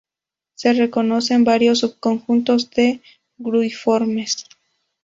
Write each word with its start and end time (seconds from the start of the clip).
Se 0.55 0.73
reconocen 0.73 1.43
varios 1.43 1.81
subconjuntos 1.81 2.71
de 2.71 3.01
Gruiformes. 3.37 4.47